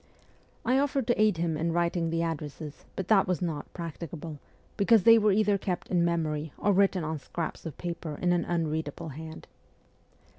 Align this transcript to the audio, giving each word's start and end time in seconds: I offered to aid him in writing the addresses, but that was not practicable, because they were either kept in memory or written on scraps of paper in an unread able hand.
I 0.65 0.79
offered 0.79 1.05
to 1.05 1.21
aid 1.21 1.37
him 1.37 1.55
in 1.55 1.73
writing 1.73 2.09
the 2.09 2.23
addresses, 2.23 2.85
but 2.95 3.07
that 3.09 3.27
was 3.27 3.39
not 3.39 3.71
practicable, 3.71 4.39
because 4.75 5.03
they 5.03 5.19
were 5.19 5.31
either 5.31 5.59
kept 5.59 5.89
in 5.91 6.03
memory 6.03 6.51
or 6.57 6.73
written 6.73 7.03
on 7.03 7.19
scraps 7.19 7.67
of 7.67 7.77
paper 7.77 8.17
in 8.19 8.33
an 8.33 8.43
unread 8.43 8.87
able 8.87 9.09
hand. 9.09 9.45